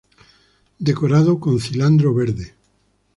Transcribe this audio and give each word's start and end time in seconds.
Decorado 0.79 1.39
con 1.39 1.59
cilantro 1.59 2.11
verde. 2.15 2.55